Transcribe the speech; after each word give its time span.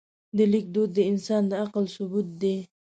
د 0.37 0.39
لیک 0.51 0.65
دود 0.75 0.89
د 0.95 0.99
انسان 1.11 1.41
د 1.47 1.53
عقل 1.63 1.85
ثبوت 1.95 2.27
دی. 2.41 2.57